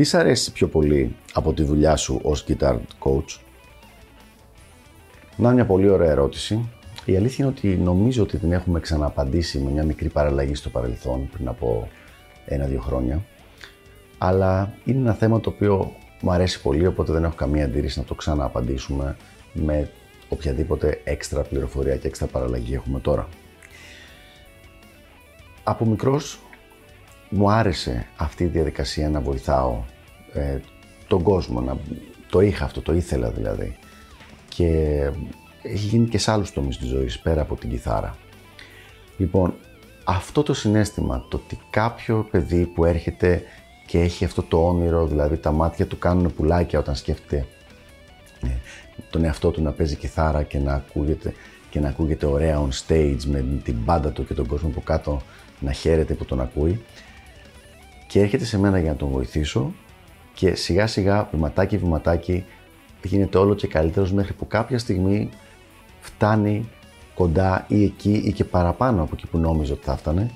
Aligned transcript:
Τι 0.00 0.06
σ' 0.06 0.14
αρέσει 0.14 0.52
πιο 0.52 0.68
πολύ 0.68 1.16
από 1.32 1.52
τη 1.52 1.62
δουλειά 1.62 1.96
σου 1.96 2.20
ως 2.22 2.44
guitar 2.48 2.78
coach? 2.98 3.40
Να 5.36 5.52
μια 5.52 5.66
πολύ 5.66 5.88
ωραία 5.88 6.10
ερώτηση. 6.10 6.68
Η 7.04 7.16
αλήθεια 7.16 7.44
είναι 7.44 7.54
ότι 7.56 7.68
νομίζω 7.68 8.22
ότι 8.22 8.38
την 8.38 8.52
έχουμε 8.52 8.80
ξανααπαντήσει 8.80 9.58
με 9.58 9.70
μια 9.70 9.84
μικρή 9.84 10.08
παραλλαγή 10.08 10.54
στο 10.54 10.68
παρελθόν 10.68 11.28
πριν 11.32 11.48
από 11.48 11.88
ένα-δύο 12.46 12.80
χρόνια. 12.80 13.24
Αλλά 14.18 14.74
είναι 14.84 14.98
ένα 14.98 15.14
θέμα 15.14 15.40
το 15.40 15.50
οποίο 15.50 15.92
μου 16.20 16.30
αρέσει 16.30 16.62
πολύ, 16.62 16.86
οπότε 16.86 17.12
δεν 17.12 17.24
έχω 17.24 17.34
καμία 17.34 17.64
αντίρρηση 17.64 17.98
να 17.98 18.04
το 18.04 18.14
ξανααπαντήσουμε 18.14 19.16
με 19.52 19.90
οποιαδήποτε 20.28 21.00
έξτρα 21.04 21.42
πληροφορία 21.42 21.96
και 21.96 22.06
έξτρα 22.06 22.26
παραλλαγή 22.26 22.74
έχουμε 22.74 23.00
τώρα. 23.00 23.28
Από 25.62 25.86
μικρός 25.86 26.40
μου 27.30 27.50
άρεσε 27.50 28.06
αυτή 28.16 28.44
η 28.44 28.46
διαδικασία 28.46 29.10
να 29.10 29.20
βοηθάω 29.20 29.82
ε, 30.32 30.58
τον 31.06 31.22
κόσμο, 31.22 31.60
να, 31.60 31.76
το 32.30 32.40
είχα 32.40 32.64
αυτό, 32.64 32.80
το 32.80 32.92
ήθελα 32.92 33.30
δηλαδή. 33.30 33.76
Και 34.48 34.66
έχει 35.62 35.86
γίνει 35.86 36.08
και 36.08 36.18
σε 36.18 36.30
άλλους 36.30 36.52
τομείς 36.52 36.78
της 36.78 36.88
ζωής, 36.88 37.18
πέρα 37.18 37.40
από 37.40 37.56
την 37.56 37.70
κιθάρα. 37.70 38.16
Λοιπόν, 39.16 39.54
αυτό 40.04 40.42
το 40.42 40.54
συνέστημα, 40.54 41.24
το 41.28 41.36
ότι 41.36 41.58
κάποιο 41.70 42.28
παιδί 42.30 42.66
που 42.66 42.84
έρχεται 42.84 43.42
και 43.86 44.00
έχει 44.00 44.24
αυτό 44.24 44.42
το 44.42 44.66
όνειρο, 44.66 45.06
δηλαδή 45.06 45.36
τα 45.36 45.52
μάτια 45.52 45.86
του 45.86 45.98
κάνουν 45.98 46.34
πουλάκια 46.34 46.78
όταν 46.78 46.94
σκέφτεται 46.94 47.46
ε, 48.42 48.48
τον 49.10 49.24
εαυτό 49.24 49.50
του 49.50 49.62
να 49.62 49.72
παίζει 49.72 49.96
κιθάρα 49.96 50.42
και 50.42 50.58
να 50.58 50.74
ακούγεται, 50.74 51.34
και 51.70 51.80
να 51.80 51.88
ακούγεται 51.88 52.26
ωραία 52.26 52.62
on 52.66 52.68
stage 52.86 53.22
με 53.26 53.44
την 53.64 53.76
μπάντα 53.84 54.10
του 54.10 54.26
και 54.26 54.34
τον 54.34 54.46
κόσμο 54.46 54.68
που 54.68 54.82
κάτω 54.82 55.20
να 55.60 55.72
χαίρεται 55.72 56.14
που 56.14 56.24
τον 56.24 56.40
ακούει 56.40 56.80
και 58.10 58.20
έρχεται 58.20 58.44
σε 58.44 58.58
μένα 58.58 58.78
για 58.78 58.90
να 58.90 58.96
τον 58.96 59.08
βοηθήσω 59.08 59.72
και 60.34 60.54
σιγά 60.54 60.86
σιγά 60.86 61.28
βηματάκι 61.32 61.76
βηματάκι 61.76 62.44
γίνεται 63.02 63.38
όλο 63.38 63.54
και 63.54 63.66
καλύτερος 63.66 64.12
μέχρι 64.12 64.32
που 64.32 64.46
κάποια 64.46 64.78
στιγμή 64.78 65.30
φτάνει 66.00 66.68
κοντά 67.14 67.64
ή 67.68 67.84
εκεί 67.84 68.22
ή 68.24 68.32
και 68.32 68.44
παραπάνω 68.44 69.02
από 69.02 69.10
εκεί 69.14 69.26
που 69.26 69.38
νόμιζε 69.38 69.72
ότι 69.72 69.84
θα 69.84 69.96
φτάνε. 69.96 70.30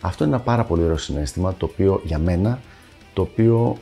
Αυτό 0.00 0.24
είναι 0.24 0.34
ένα 0.34 0.44
πάρα 0.44 0.64
πολύ 0.64 0.82
ωραίο 0.82 0.96
συνέστημα 0.96 1.54
το 1.54 1.66
οποίο 1.66 2.00
για 2.04 2.18
μένα 2.18 2.60
το 3.12 3.22
οποίο 3.22 3.76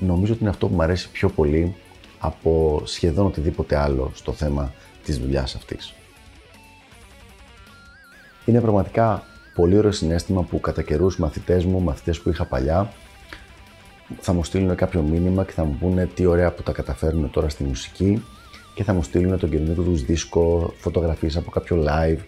νομίζω 0.00 0.32
ότι 0.32 0.40
είναι 0.40 0.50
αυτό 0.50 0.66
που 0.68 0.74
μου 0.74 0.82
αρέσει 0.82 1.10
πιο 1.10 1.28
πολύ 1.28 1.74
από 2.18 2.82
σχεδόν 2.84 3.26
οτιδήποτε 3.26 3.76
άλλο 3.76 4.10
στο 4.14 4.32
θέμα 4.32 4.72
της 5.04 5.18
δουλειάς 5.18 5.54
αυτής. 5.54 5.94
Είναι 8.44 8.60
πραγματικά 8.60 9.22
πολύ 9.54 9.78
ωραίο 9.78 9.92
συνέστημα 9.92 10.42
που 10.42 10.60
κατά 10.60 10.82
καιρούς 10.82 11.18
μαθητές 11.18 11.64
μου, 11.64 11.80
μαθητές 11.80 12.20
που 12.20 12.30
είχα 12.30 12.44
παλιά, 12.44 12.92
θα 14.20 14.32
μου 14.32 14.44
στείλουν 14.44 14.74
κάποιο 14.74 15.02
μήνυμα 15.02 15.44
και 15.44 15.52
θα 15.52 15.64
μου 15.64 15.76
πούνε 15.80 16.06
τι 16.06 16.26
ωραία 16.26 16.52
που 16.52 16.62
τα 16.62 16.72
καταφέρουν 16.72 17.30
τώρα 17.30 17.48
στη 17.48 17.64
μουσική 17.64 18.24
και 18.74 18.84
θα 18.84 18.92
μου 18.94 19.02
στείλουν 19.02 19.38
τον 19.38 19.50
καινούργιο 19.50 19.82
τους 19.82 20.04
δίσκο, 20.04 20.74
φωτογραφίες 20.78 21.36
από 21.36 21.50
κάποιο 21.50 21.84
live, 21.88 22.18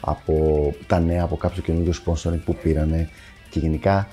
από 0.00 0.74
τα 0.86 1.00
νέα, 1.00 1.22
από 1.22 1.36
κάποιο 1.36 1.62
καινούργιο 1.62 1.92
sponsoring 2.04 2.40
που 2.44 2.56
πήρανε 2.62 3.08
και 3.50 3.58
γενικά 3.58 4.08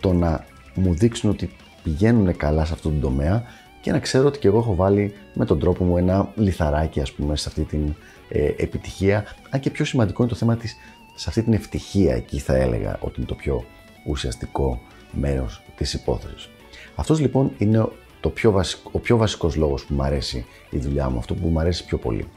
το 0.00 0.12
να 0.12 0.44
μου 0.74 0.94
δείξουν 0.94 1.30
ότι 1.30 1.50
πηγαίνουν 1.82 2.36
καλά 2.36 2.64
σε 2.64 2.72
αυτό 2.72 2.88
το 2.90 2.96
τομέα 3.00 3.42
και 3.80 3.92
να 3.92 3.98
ξέρω 3.98 4.26
ότι 4.26 4.38
και 4.38 4.48
εγώ 4.48 4.58
έχω 4.58 4.74
βάλει 4.74 5.14
με 5.34 5.44
τον 5.44 5.58
τρόπο 5.58 5.84
μου 5.84 5.96
ένα 5.96 6.32
λιθαράκι 6.34 7.00
ας 7.00 7.12
πούμε 7.12 7.36
σε 7.36 7.48
αυτή 7.48 7.62
την 7.62 7.94
ε, 8.28 8.46
επιτυχία. 8.56 9.24
Αν 9.50 9.60
και 9.60 9.70
πιο 9.70 9.84
σημαντικό 9.84 10.22
είναι 10.22 10.32
το 10.32 10.38
θέμα 10.38 10.56
της 10.56 10.76
σε 11.14 11.28
αυτή 11.28 11.42
την 11.42 11.52
ευτυχία 11.52 12.14
εκεί 12.14 12.38
θα 12.38 12.54
έλεγα 12.54 12.96
ότι 13.00 13.14
είναι 13.16 13.26
το 13.26 13.34
πιο 13.34 13.64
ουσιαστικό 14.06 14.80
μέρος 15.12 15.62
της 15.76 15.94
υπόθεσης. 15.94 16.50
Αυτός 16.94 17.20
λοιπόν 17.20 17.52
είναι 17.58 17.88
το 18.20 18.30
πιο 18.30 18.50
βασικό, 18.50 18.90
ο 18.92 18.98
πιο 18.98 19.16
βασικός 19.16 19.56
λόγος 19.56 19.84
που 19.84 19.94
μου 19.94 20.02
αρέσει 20.02 20.44
η 20.70 20.78
δουλειά 20.78 21.08
μου, 21.08 21.18
αυτό 21.18 21.34
που 21.34 21.48
μου 21.48 21.60
αρέσει 21.60 21.84
πιο 21.84 21.98
πολύ. 21.98 22.28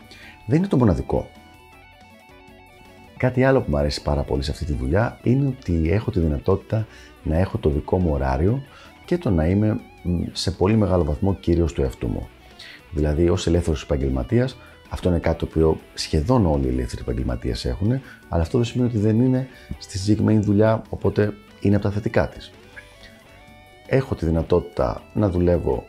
Δεν 0.45 0.57
είναι 0.57 0.67
το 0.67 0.77
μοναδικό. 0.77 1.29
Κάτι 3.17 3.43
άλλο 3.43 3.61
που 3.61 3.69
μου 3.69 3.77
αρέσει 3.77 4.01
πάρα 4.01 4.21
πολύ 4.21 4.43
σε 4.43 4.51
αυτή 4.51 4.65
τη 4.65 4.73
δουλειά 4.73 5.19
είναι 5.23 5.47
ότι 5.47 5.91
έχω 5.91 6.11
τη 6.11 6.19
δυνατότητα 6.19 6.87
να 7.23 7.37
έχω 7.37 7.57
το 7.57 7.69
δικό 7.69 7.97
μου 7.97 8.13
ωράριο 8.13 8.63
και 9.05 9.17
το 9.17 9.29
να 9.29 9.45
είμαι 9.45 9.79
σε 10.31 10.51
πολύ 10.51 10.75
μεγάλο 10.75 11.03
βαθμό 11.03 11.35
κύριος 11.35 11.73
του 11.73 11.81
εαυτού 11.81 12.07
μου. 12.07 12.27
Δηλαδή, 12.91 13.29
ως 13.29 13.47
ελεύθερος 13.47 13.83
επαγγελματίας 13.83 14.57
αυτό 14.89 15.09
είναι 15.09 15.19
κάτι 15.19 15.37
το 15.37 15.45
οποίο 15.49 15.79
σχεδόν 15.93 16.45
όλοι 16.45 16.65
οι 16.65 16.69
ελεύθεροι 16.69 17.01
επαγγελματίες 17.01 17.65
έχουν, 17.65 18.01
αλλά 18.29 18.41
αυτό 18.41 18.57
δεν 18.57 18.67
σημαίνει 18.67 18.89
ότι 18.89 18.99
δεν 18.99 19.19
είναι 19.19 19.47
στη 19.77 19.97
συγκεκριμένη 19.97 20.39
δουλειά, 20.39 20.81
οπότε 20.89 21.33
είναι 21.59 21.75
από 21.75 21.83
τα 21.83 21.91
θετικά 21.91 22.27
της. 22.29 22.51
Έχω 23.87 24.15
τη 24.15 24.25
δυνατότητα 24.25 25.01
να 25.13 25.29
δουλεύω 25.29 25.85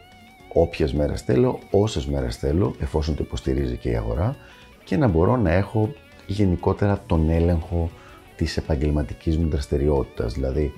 όποιες 0.53 0.93
μέρες 0.93 1.23
θέλω, 1.23 1.59
όσες 1.71 2.07
μέρες 2.07 2.37
θέλω, 2.37 2.75
εφόσον 2.81 3.15
το 3.15 3.23
υποστηρίζει 3.27 3.77
και 3.77 3.91
η 3.91 3.97
αγορά 3.97 4.37
και 4.85 4.97
να 4.97 5.09
μπορώ 5.09 5.37
να 5.37 5.53
έχω 5.53 5.93
γενικότερα 6.27 7.03
τον 7.07 7.31
έλεγχο 7.31 7.91
της 8.37 8.57
επαγγελματικής 8.57 9.39
μου 9.39 9.49
δραστηριότητας. 9.49 10.33
Δηλαδή, 10.33 10.73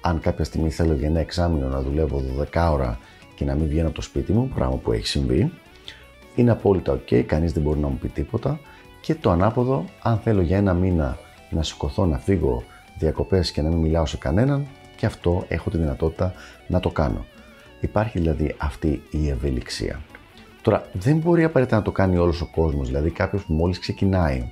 αν 0.00 0.20
κάποια 0.20 0.44
στιγμή 0.44 0.70
θέλω 0.70 0.94
για 0.94 1.08
ένα 1.08 1.20
εξάμεινο 1.20 1.68
να 1.68 1.82
δουλεύω 1.82 2.22
12 2.52 2.70
ώρα 2.72 2.98
και 3.34 3.44
να 3.44 3.54
μην 3.54 3.68
βγαίνω 3.68 3.86
από 3.86 3.96
το 3.96 4.02
σπίτι 4.02 4.32
μου, 4.32 4.48
πράγμα 4.54 4.76
που 4.76 4.92
έχει 4.92 5.06
συμβεί, 5.06 5.52
είναι 6.34 6.50
απόλυτα 6.50 6.92
ok, 6.92 7.22
κανείς 7.22 7.52
δεν 7.52 7.62
μπορεί 7.62 7.78
να 7.78 7.88
μου 7.88 7.98
πει 8.00 8.08
τίποτα 8.08 8.60
και 9.00 9.14
το 9.14 9.30
ανάποδο, 9.30 9.84
αν 10.02 10.18
θέλω 10.18 10.42
για 10.42 10.56
ένα 10.56 10.74
μήνα 10.74 11.18
να 11.50 11.62
σηκωθώ 11.62 12.06
να 12.06 12.18
φύγω 12.18 12.62
διακοπές 12.98 13.52
και 13.52 13.62
να 13.62 13.68
μην 13.68 13.78
μιλάω 13.78 14.06
σε 14.06 14.16
κανέναν 14.16 14.66
και 14.96 15.06
αυτό 15.06 15.44
έχω 15.48 15.70
τη 15.70 15.76
δυνατότητα 15.76 16.32
να 16.66 16.80
το 16.80 16.90
κάνω. 16.90 17.24
Υπάρχει 17.80 18.18
δηλαδή 18.18 18.54
αυτή 18.58 19.02
η 19.10 19.28
ευελιξία. 19.28 20.00
Τώρα 20.62 20.86
δεν 20.92 21.16
μπορεί 21.16 21.44
απαραίτητα 21.44 21.76
να 21.76 21.82
το 21.82 21.90
κάνει 21.90 22.16
όλος 22.16 22.40
ο 22.40 22.48
κόσμος, 22.54 22.86
δηλαδή 22.86 23.10
κάποιος 23.10 23.44
που 23.44 23.52
μόλις 23.52 23.78
ξεκινάει 23.78 24.50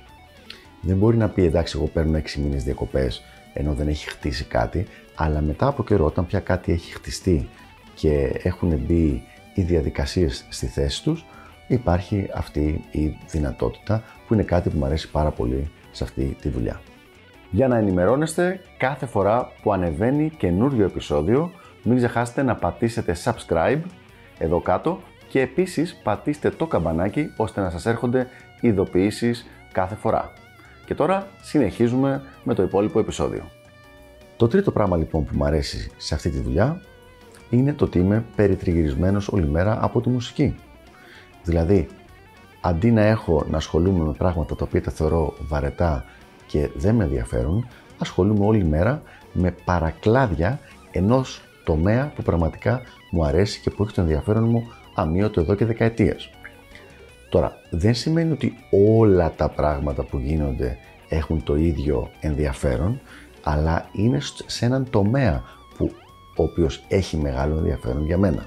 δεν 0.81 0.97
μπορεί 0.97 1.17
να 1.17 1.29
πει 1.29 1.43
εντάξει 1.43 1.77
εγώ 1.77 1.87
παίρνω 1.87 2.17
6 2.17 2.33
μήνες 2.35 2.63
διακοπές 2.63 3.21
ενώ 3.53 3.73
δεν 3.73 3.87
έχει 3.87 4.09
χτίσει 4.09 4.43
κάτι, 4.43 4.85
αλλά 5.15 5.41
μετά 5.41 5.67
από 5.67 5.83
καιρό 5.83 6.05
όταν 6.05 6.25
πια 6.25 6.39
κάτι 6.39 6.71
έχει 6.71 6.93
χτιστεί 6.93 7.49
και 7.93 8.39
έχουν 8.43 8.77
μπει 8.77 9.23
οι 9.53 9.61
διαδικασίες 9.61 10.45
στη 10.49 10.65
θέση 10.65 11.03
τους, 11.03 11.25
υπάρχει 11.73 12.29
αυτή 12.33 12.83
η 12.91 13.17
δυνατότητα 13.27 14.03
που 14.27 14.33
είναι 14.33 14.43
κάτι 14.43 14.69
που 14.69 14.77
μου 14.77 14.85
αρέσει 14.85 15.11
πάρα 15.11 15.29
πολύ 15.31 15.71
σε 15.91 16.03
αυτή 16.03 16.37
τη 16.41 16.49
δουλειά. 16.49 16.81
Για 17.51 17.67
να 17.67 17.77
ενημερώνεστε 17.77 18.61
κάθε 18.77 19.05
φορά 19.05 19.51
που 19.61 19.73
ανεβαίνει 19.73 20.29
καινούριο 20.37 20.85
επεισόδιο, 20.85 21.51
μην 21.83 21.97
ξεχάσετε 21.97 22.43
να 22.43 22.55
πατήσετε 22.55 23.15
subscribe 23.23 23.81
εδώ 24.37 24.59
κάτω 24.59 24.99
και 25.27 25.41
επίσης 25.41 25.95
πατήστε 26.03 26.49
το 26.49 26.67
καμπανάκι 26.67 27.33
ώστε 27.37 27.61
να 27.61 27.69
σας 27.69 27.85
έρχονται 27.85 28.27
ειδοποιήσεις 28.61 29.45
κάθε 29.71 29.95
φορά. 29.95 30.33
Και 30.85 30.95
τώρα 30.95 31.27
συνεχίζουμε 31.41 32.21
με 32.43 32.53
το 32.53 32.63
υπόλοιπο 32.63 32.99
επεισόδιο. 32.99 33.43
Το 34.37 34.47
τρίτο 34.47 34.71
πράγμα 34.71 34.97
λοιπόν 34.97 35.23
που 35.23 35.35
μου 35.35 35.45
αρέσει 35.45 35.91
σε 35.97 36.15
αυτή 36.15 36.29
τη 36.29 36.39
δουλειά 36.39 36.81
είναι 37.49 37.73
το 37.73 37.85
ότι 37.85 37.99
είμαι 37.99 38.25
περιτριγυρισμένος 38.35 39.27
όλη 39.27 39.47
μέρα 39.47 39.77
από 39.81 40.01
τη 40.01 40.09
μουσική. 40.09 40.55
Δηλαδή, 41.43 41.87
αντί 42.61 42.91
να 42.91 43.01
έχω 43.01 43.45
να 43.49 43.57
ασχολούμαι 43.57 44.03
με 44.05 44.13
πράγματα 44.13 44.55
τα 44.55 44.65
οποία 44.67 44.81
τα 44.81 44.91
θεωρώ 44.91 45.33
βαρετά 45.47 46.05
και 46.47 46.69
δεν 46.75 46.95
με 46.95 47.03
ενδιαφέρουν, 47.03 47.67
ασχολούμαι 47.97 48.45
όλη 48.45 48.63
μέρα 48.63 49.01
με 49.33 49.55
παρακλάδια 49.65 50.59
ενός 50.91 51.41
τομέα 51.65 52.11
που 52.15 52.23
πραγματικά 52.23 52.81
μου 53.11 53.25
αρέσει 53.25 53.61
και 53.61 53.69
που 53.69 53.83
έχει 53.83 53.93
το 53.93 54.01
ενδιαφέρον 54.01 54.49
μου 54.49 54.63
αμύωτο 54.95 55.41
εδώ 55.41 55.55
και 55.55 55.65
δεκαετίες. 55.65 56.29
Τώρα, 57.29 57.53
δεν 57.69 57.93
σημαίνει 57.93 58.31
ότι 58.31 58.53
όλα 58.97 59.31
τα 59.35 59.49
πράγματα 59.49 60.03
που 60.03 60.17
γίνονται 60.17 60.77
έχουν 61.09 61.43
το 61.43 61.55
ίδιο 61.55 62.09
ενδιαφέρον, 62.19 62.99
αλλά 63.43 63.85
είναι 63.91 64.19
σε 64.45 64.65
έναν 64.65 64.89
τομέα 64.89 65.43
που 65.77 65.91
ο 66.35 66.43
οποίος 66.43 66.83
έχει 66.87 67.17
μεγάλο 67.17 67.57
ενδιαφέρον 67.57 68.05
για 68.05 68.17
μένα. 68.17 68.45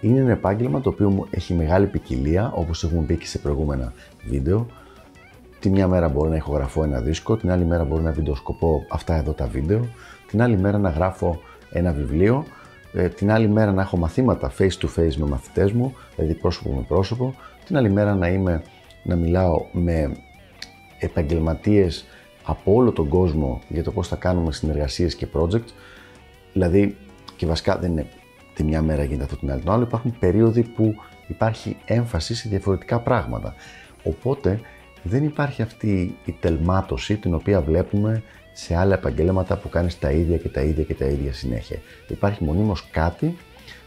Είναι 0.00 0.20
ένα 0.20 0.30
επάγγελμα 0.30 0.80
το 0.80 0.88
οποίο 0.88 1.10
μου 1.10 1.26
έχει 1.30 1.54
μεγάλη 1.54 1.86
ποικιλία, 1.86 2.52
όπως 2.54 2.84
έχουμε 2.84 3.02
πει 3.02 3.16
και 3.16 3.26
σε 3.26 3.38
προηγούμενα 3.38 3.92
βίντεο. 4.28 4.66
Τη 5.60 5.70
μια 5.70 5.88
μέρα 5.88 6.08
μπορώ 6.08 6.28
να 6.28 6.36
ηχογραφώ 6.36 6.82
ένα 6.82 7.00
δίσκο, 7.00 7.36
την 7.36 7.50
άλλη 7.50 7.64
μέρα 7.64 7.84
μπορώ 7.84 8.02
να 8.02 8.10
βιντεοσκοπώ 8.10 8.86
αυτά 8.90 9.14
εδώ 9.16 9.32
τα 9.32 9.46
βίντεο, 9.46 9.88
την 10.26 10.42
άλλη 10.42 10.56
μέρα 10.58 10.78
να 10.78 10.90
γράφω 10.90 11.40
ένα 11.70 11.92
βιβλίο, 11.92 12.44
ε, 12.92 13.08
την 13.08 13.30
άλλη 13.30 13.48
μέρα 13.48 13.72
να 13.72 13.82
έχω 13.82 13.96
μαθήματα 13.96 14.52
face 14.58 14.78
to 14.80 14.88
face 14.96 15.14
με 15.16 15.26
μαθητές 15.26 15.72
μου, 15.72 15.94
δηλαδή 16.16 16.34
πρόσωπο 16.34 16.72
με 16.72 16.84
πρόσωπο, 16.88 17.34
την 17.66 17.76
άλλη 17.76 17.90
μέρα 17.90 18.14
να, 18.14 18.28
είμαι, 18.28 18.62
να 19.02 19.16
μιλάω 19.16 19.64
με 19.72 20.16
επαγγελματίες 20.98 22.04
από 22.42 22.74
όλο 22.74 22.92
τον 22.92 23.08
κόσμο 23.08 23.60
για 23.68 23.82
το 23.82 23.92
πώς 23.92 24.08
θα 24.08 24.16
κάνουμε 24.16 24.52
συνεργασίες 24.52 25.14
και 25.14 25.26
project. 25.32 25.68
Δηλαδή, 26.52 26.96
και 27.36 27.46
βασικά 27.46 27.76
δεν 27.78 27.90
είναι 27.90 28.06
τη 28.56 28.64
μια 28.64 28.82
μέρα 28.82 29.04
γίνεται 29.04 29.22
αυτό 29.22 29.36
την 29.36 29.50
άλλη 29.50 29.60
την 29.60 29.70
άλλη, 29.70 29.82
υπάρχουν 29.82 30.16
περίοδοι 30.18 30.62
που 30.62 30.94
υπάρχει 31.26 31.76
έμφαση 31.84 32.34
σε 32.34 32.48
διαφορετικά 32.48 33.00
πράγματα. 33.00 33.54
Οπότε 34.02 34.60
δεν 35.02 35.24
υπάρχει 35.24 35.62
αυτή 35.62 36.16
η 36.24 36.32
τελμάτωση 36.40 37.16
την 37.16 37.34
οποία 37.34 37.60
βλέπουμε 37.60 38.22
σε 38.52 38.76
άλλα 38.76 38.94
επαγγέλματα 38.94 39.56
που 39.56 39.68
κάνεις 39.68 39.98
τα 39.98 40.10
ίδια 40.10 40.36
και 40.36 40.48
τα 40.48 40.60
ίδια 40.60 40.84
και 40.84 40.94
τα 40.94 41.04
ίδια 41.04 41.32
συνέχεια. 41.32 41.78
Υπάρχει 42.08 42.44
μονίμως 42.44 42.88
κάτι 42.90 43.36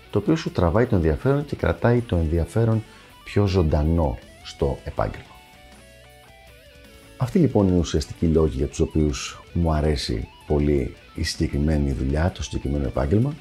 το 0.09 0.19
οποίο 0.19 0.35
σου 0.35 0.51
τραβάει 0.51 0.85
το 0.85 0.95
ενδιαφέρον 0.95 1.45
και 1.45 1.55
κρατάει 1.55 2.01
το 2.01 2.15
ενδιαφέρον 2.15 2.83
πιο 3.23 3.45
ζωντανό 3.45 4.17
στο 4.43 4.77
επάγγελμα. 4.83 5.25
Αυτή 7.17 7.39
λοιπόν 7.39 7.67
είναι 7.67 7.75
η 7.75 7.79
ουσιαστική 7.79 8.25
λόγη 8.25 8.57
για 8.57 8.67
τους 8.67 8.79
οποίους 8.79 9.41
μου 9.53 9.73
αρέσει 9.73 10.27
πολύ 10.47 10.95
η 11.15 11.23
συγκεκριμένη 11.23 11.91
δουλειά, 11.91 12.31
το 12.35 12.43
συγκεκριμένο 12.43 12.85
επάγγελμα. 12.85 13.33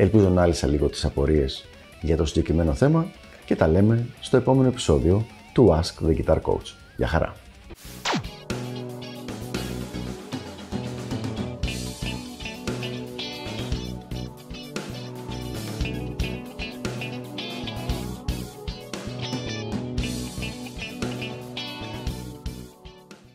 Ελπίζω 0.00 0.28
να 0.28 0.42
άλυσα 0.42 0.66
λίγο 0.66 0.88
τις 0.88 1.04
απορίες 1.04 1.64
για 2.00 2.16
το 2.16 2.24
συγκεκριμένο 2.24 2.74
θέμα 2.74 3.06
και 3.44 3.56
τα 3.56 3.68
λέμε 3.68 4.06
στο 4.20 4.36
επόμενο 4.36 4.68
επεισόδιο 4.68 5.26
του 5.52 5.80
Ask 5.80 6.08
the 6.08 6.16
Guitar 6.16 6.40
Coach. 6.42 6.74
Γεια 6.96 7.08
χαρά! 7.08 7.34